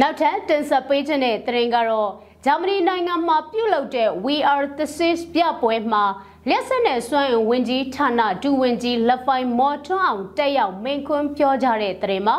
[0.00, 2.10] နောက်ထပ်တင်ဆက်ပေးခြင်းတဲ့သတင်းကတော့
[2.46, 6.04] ဂျာမနီနိုင်ငံမှာပြုလုပ်တဲ့ We Are the Six ပြပွဲမှာ
[6.48, 12.38] လက်ဆက်နဲ့စွမ်းအင်ဝင်ကြီးဌာနဒူဝင်ကြီးလက်ဖိုင်မော်ထွန်းအောင်တက်ရောက်မိန့်ခွန်းပြောကြတဲ့သတင်းမှာ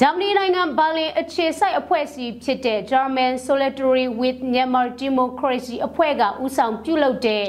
[0.00, 7.44] ဂျာမနီနိုင်ငံဘာလင်အခြေစိုက်အဖွဲ့အစည်းဖြစ်တဲ့ German Solidarity with Myanmar Democracy အဖွဲ့ကဦးဆောင်ပြုလုပ်တဲ့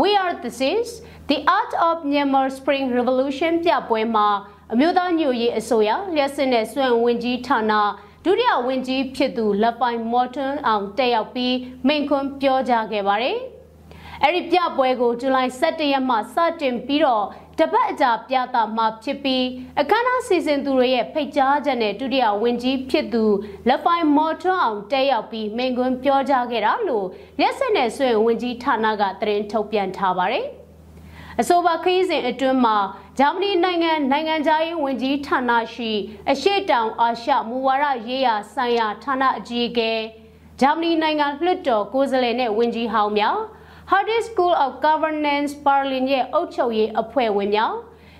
[0.00, 0.82] We Are the Six
[1.30, 4.28] The Art of Myanmar Spring Revolution ပြပွဲမှာ
[4.72, 7.72] အမျိုးသားညွရေးအစိုးရလက်စစ်နဲ့စွမ်းဝင်ကြီးဌာန
[8.24, 11.56] ဒုတိယဝန်ကြီးဖြစ်သူလက်ပိုင်မော်တွန်အောင်တက်ရောက်ပြီး
[11.86, 13.36] မိန့်ခွန်းပြောကြားခဲ့ပါတယ်။
[14.22, 17.24] အဲ့ဒီပြပွဲကိုဇူလိုင်17ရက်မှစတင်ပြီးတော့
[17.58, 19.44] တပတ်အကြာပြသမှာဖြစ်ပြီး
[19.80, 23.24] အခမ်းအနားစီစဉ်သူတွေရဲ့ဖိတ်ကြားချက်နဲ့ဒုတိယဝန်ကြီးဖြစ်သူ
[23.68, 27.06] လက်ပိုင်မော်ထွန်းအောင်တက်ရောက်ပြီးမိန့်ခွန်းပြောကြားခဲ့တာလို့
[27.40, 30.46] လက်ဆက်နဲ့ဆွေဝန်ကြီးဌာနကသတင်းထုတ်ပြန်ထားပါတယ်။
[31.40, 32.76] အဆိုပါခရီးစဉ်အတွင်းမှာ
[33.18, 35.90] ဂျာမနီနိုင်ငံနိုင်ငံခြားရေးဝန်ကြီးဌာနရှိ
[36.30, 39.92] အရှေ့တောင်အာရှမူဝါဒရေးရာဆိုင်ရာဌာနအကြီးအကဲ
[40.60, 43.36] ဂျာမနီနိုင်ငံလွှတ်တော်ကိုယ်စားလှယ်နဲ့ဝန်ကြီးဟောင်းများ
[43.90, 47.72] Harvard School of Governance Berlin ရဲ့အုပ်ချုပ်ရေးအဖွဲ့ဝင်များ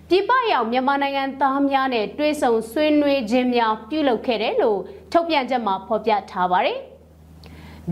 [0.09, 4.81] ပြည်ပရောက်မြန်မာနိုင်ငံသားများနဲ့တွဲဆုံဆွေးနွေးခြင်းများပြုလုပ်ခဲ့တယ်လို့
[5.13, 6.79] ထုတ်ပြန်ချက်မှာဖော်ပြထားပါတယ်။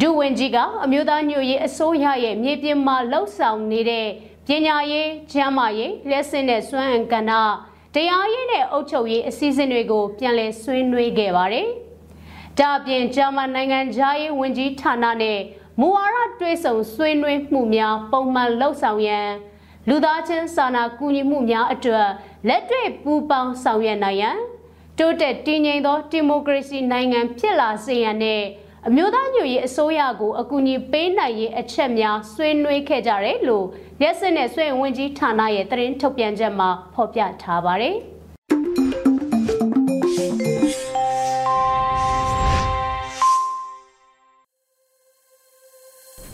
[0.00, 4.06] ဒူဝင်ကြီးကအမျိုးသားညွရေးအစိုးရရဲ့မြေပြင်မှာလှုပ်ဆောင်နေတဲ့
[4.52, 7.32] ပညာရေး၊ကျန်းမာရေး၊လက်ဆင့်နဲ့စွမ်းအင်ကဏ္ဍ
[7.94, 11.68] တရားရေးနဲ့အုပ်ချုပ်ရေးအစည်းအဝေးတွေကိုပြန်လည်ဆွေးနွေးခဲ့ပါတယ်။
[12.58, 15.38] ဒါအပြင်ဂျာမန်နိုင်ငံသားရေးဝန်ကြီးဌာနနဲ့
[15.80, 19.28] မူဝါဒတွဲဆုံဆွေးနွေးမှုများပုံမှန်လှုပ်ဆောင်ရန်
[19.88, 22.08] လူသားချင်းစာနာကူညီမှုများအတွက်
[22.48, 24.38] လက်တွေ့ပူးပေါင်းဆောင်ရွက်နိုင်ရန်
[24.98, 28.42] တိုးတက်တည်ငြိမ်သောဒီမိုကရေစီနိုင်ငံဖြစ်လာစေရန်နဲ့
[28.88, 33.66] အမျိုးသားညွရေးအစိုးရကိုအကူအညီပေးနိုင်ရေးအချက်များဆွေးနွေးခဲ့ကြတယ်လို့
[34.02, 37.96] ရက်စစ်နဲ့ဆွေဝင်ကြီးဌာနရဲ့သတင်းထုတ်ပြန်ချက်မှာဖော်ပြထားပါတယ်။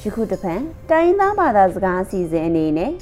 [0.02, 0.54] ယခုတပံ
[0.90, 2.92] တိုင်းသားဘာသာစကားအစီအစဉ်အနေနဲ့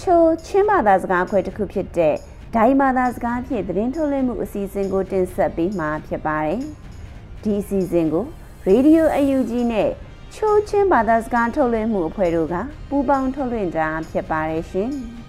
[0.00, 2.16] ချိုချင်းဘာသာစကားခွဲတစ်ခုဖြစ်တဲ့
[2.54, 6.60] ဒိုင်ဘာသာစကားဖြင့်သတင်းထုတ်လွှင့်မှုအစီအစဉ်ကိုတင်ဆက်ပေးမှာဖြစ်ပါတယ်။
[7.42, 8.26] ဒီအစီအစဉ်ကို
[8.68, 9.88] ရေဒီယိုအယူကြီးနဲ့
[10.34, 12.54] ချိုးချင်းဘာသာစကားထုတ်လွှင့်မှုအဖွဲ့တို့က
[12.88, 14.90] ပူးပေါင်းထုတ်လွှင့်တာဖြစ်ပါတယ်ရှင်။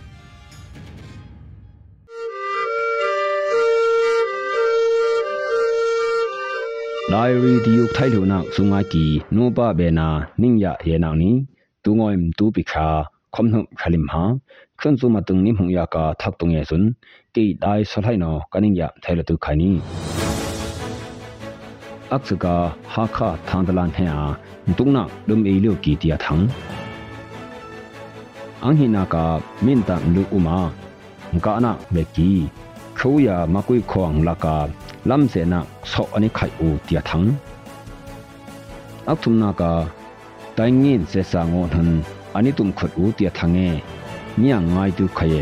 [7.12, 10.08] လာရီဒီယိုထိုင်လူနာစုငါကီနိုပါဘေနာ
[10.42, 11.32] နင်းရယေနာနီ
[11.84, 12.88] တူငွိုင်တူပိခါ
[13.34, 14.24] ခွန်နှုခလိမဟာ
[14.80, 16.88] ခွန်စုမတုံနိမှုယာကာသက်တုံယေဆွန်း
[17.36, 19.72] ကေဒိုင်ဆလိုင်နောကနင်းရထဲလတုခိုင်နီ
[22.16, 24.16] aksuka hakha thangdalan hea
[24.78, 26.44] tungna lum eilo ki tia thang
[28.68, 29.26] anghina ka
[29.66, 30.58] minta lu uma
[31.46, 32.32] ka na meki
[32.98, 34.56] khoya makui khowang laka
[35.10, 35.60] lamse na
[35.92, 37.28] so ani khai u tia thang
[39.12, 39.72] akthumna ka
[40.58, 41.90] taingin se sa ngon hun
[42.38, 43.70] ani tum khot u tia thange
[44.42, 45.42] nya ngai tu khaye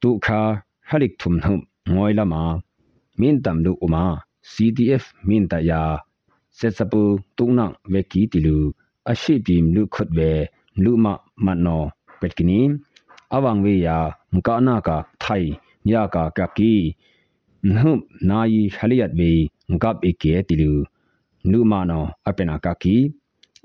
[0.00, 0.40] tu kha
[0.88, 2.60] halik thum thum ngoi lama
[3.18, 4.04] min tam lu uma
[4.50, 5.82] CDF min ta ya
[6.50, 7.02] set sapu
[7.36, 8.56] tungna ve ki tilu
[9.10, 10.46] ashi pim lu khot ve
[10.84, 11.78] lu ma man no
[12.20, 12.60] pet kini
[13.36, 13.98] awang ve ya
[14.32, 15.44] mka na ka thai
[15.84, 16.74] nya ka ka ki
[17.74, 17.92] nhu
[18.28, 19.30] na yi haliyat ve
[19.74, 20.72] ngap ike tilu
[21.50, 22.96] lu ma no apena ka ki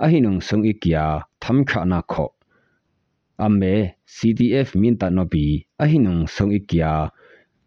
[0.04, 1.06] ahinung sung ikya
[1.42, 2.35] tham kha na kho
[3.46, 3.74] amme
[4.16, 5.46] CDF min ta no bi
[5.84, 6.92] ahinung sung ikya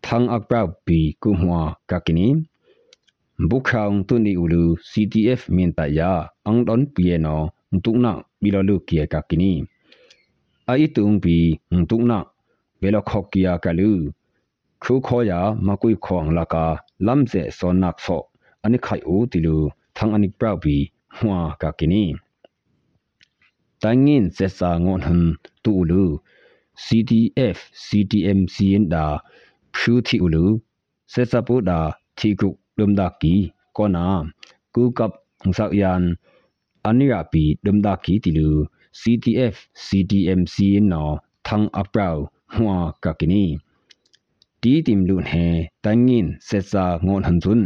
[0.04, 2.28] thang akpa bi ku hwa ka kini
[3.48, 6.12] bukhang tu ni ulu CTF min ta ya
[6.48, 7.36] ang don pie no
[7.74, 9.52] ntukna bilolu kia ka kini
[10.72, 11.36] ai tung pi
[11.78, 12.18] ntukna
[12.80, 13.90] belo khok kia ka lu
[14.82, 16.64] khu kho ya makui khong la ka
[17.06, 18.18] lam se so nak so
[18.64, 19.56] ani khai u ti lu
[19.96, 20.76] thang ani prau pi
[21.16, 22.02] hwa ka kini
[23.82, 25.22] tangin se sa ngon hun
[25.62, 26.04] tu ulu
[26.84, 29.04] CTF CTM sin da
[29.76, 30.44] phu thi ulu
[31.12, 31.78] se sa pu da
[32.18, 33.34] thi ku dum da ki
[33.76, 34.04] ko na
[34.74, 35.12] ku kap
[35.56, 36.02] sak yan
[36.88, 38.48] ania pi dum da ki ti lu
[39.00, 40.56] CTF CTMC
[40.90, 41.02] no
[41.46, 42.16] thang aprau
[42.54, 43.46] hwa ka kini
[44.62, 45.46] ti tim lu he
[45.84, 47.62] tangin se sa ngon han chun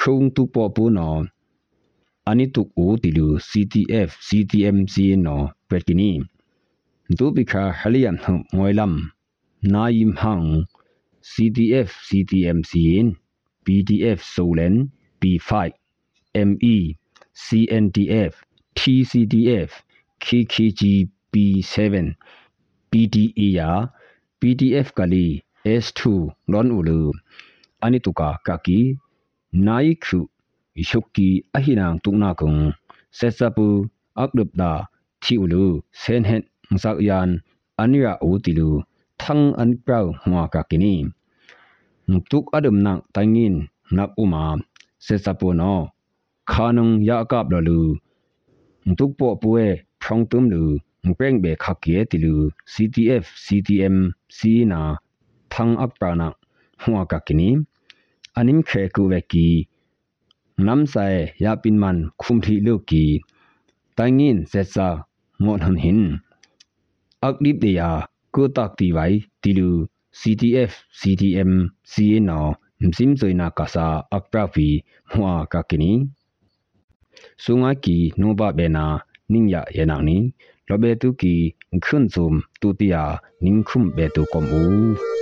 [0.00, 1.08] khung tu po pu no
[2.30, 5.36] ani tu u ti lu CTF CTMC no
[5.68, 6.10] pet kini
[7.16, 8.16] du bi kha haliam
[8.54, 8.94] ngoi lam
[9.72, 10.46] na yim hang
[11.32, 13.08] CTF CTMC in
[13.64, 14.74] PDF Solen
[15.20, 15.52] B5
[16.48, 16.76] ME
[17.44, 18.32] CNDF
[18.78, 19.70] TCDF
[20.24, 20.80] KKG
[21.32, 22.14] B7
[22.90, 23.70] PDE ya
[24.40, 25.26] PDF kali
[25.64, 26.00] S2
[26.50, 27.00] non ulu
[27.84, 28.80] anituka kaki
[30.74, 32.72] naikhu ishokki ahinang tukna kung
[33.10, 33.68] setsapu
[34.14, 34.88] akdupda
[35.20, 37.30] thi ulu senhet ngsak yan
[37.82, 38.82] ania utilu
[39.18, 40.94] thang anprau hwa kakini
[42.30, 43.54] tuk adum nak tangin
[43.96, 44.44] nak uma
[44.98, 45.74] se sapo no
[46.46, 47.80] khanung ya kap lo lu
[48.98, 49.66] tuk po puwe
[50.00, 50.64] phong tum lu
[51.06, 52.34] ngreng be khakye ti lu
[52.72, 53.96] CTF CTM
[60.56, 60.92] C na thang ak pra na hwa ka kini anim khe ku ve ki nam
[60.92, 63.20] sai ya pin man khum thi lu ki
[63.96, 64.88] tangin se sa
[65.44, 66.02] ngon han hin
[67.28, 67.90] ak dip de ya
[68.34, 69.86] ko tak ti bai ti lu
[70.20, 71.52] CTF CTM
[71.92, 72.40] CA no
[72.80, 74.68] msim zoina kasa akprafi
[75.12, 75.92] hwa ka kini
[77.44, 78.84] sunga ki no ba be na
[79.32, 80.18] ningya ye na ni
[80.68, 81.34] lobe tu ki
[81.84, 83.02] khun zum tu tia
[83.44, 85.21] ning khum be tu kom u ဒီကနေ့က